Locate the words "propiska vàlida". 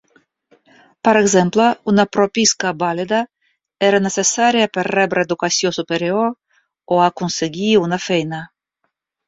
2.17-3.19